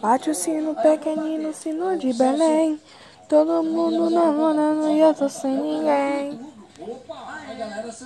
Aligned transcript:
Bate 0.00 0.30
o 0.30 0.34
sino 0.34 0.74
pequenino, 0.74 1.52
sino 1.52 1.96
de 1.96 2.12
Belém. 2.12 2.80
Todo 3.28 3.62
mundo 3.62 4.10
namorando 4.10 4.90
e 4.90 5.00
eu 5.00 5.14
tô 5.14 5.28
sem 5.28 5.56
ninguém. 5.56 6.40